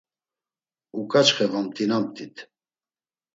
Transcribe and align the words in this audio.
Uǩaçxe 0.99 1.45
vomt̆inamt̆it. 1.51 2.35